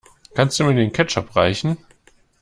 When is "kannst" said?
0.33-0.59